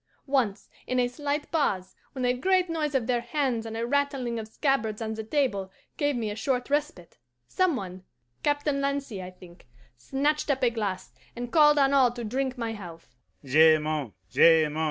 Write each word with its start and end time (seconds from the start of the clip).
Once, 0.25 0.67
in 0.87 0.99
a 0.99 1.07
slight 1.07 1.51
pause, 1.51 1.95
when 2.13 2.25
a 2.25 2.33
great 2.33 2.71
noise 2.71 2.95
of 2.95 3.05
their 3.05 3.21
hands 3.21 3.67
and 3.67 3.77
a 3.77 3.85
rattling 3.85 4.39
of 4.39 4.47
scabbards 4.47 4.99
on 4.99 5.13
the 5.13 5.23
table 5.23 5.71
gave 5.95 6.15
me 6.15 6.31
a 6.31 6.35
short 6.35 6.71
respite, 6.71 7.19
some 7.47 7.75
one 7.75 8.03
Captain 8.41 8.81
Lancy, 8.81 9.21
I 9.21 9.29
think 9.29 9.67
snatched 9.97 10.49
up 10.49 10.63
a 10.63 10.71
glass, 10.71 11.13
and 11.35 11.53
called 11.53 11.77
on 11.77 11.93
all 11.93 12.11
to 12.13 12.23
drink 12.23 12.57
my 12.57 12.71
health. 12.71 13.15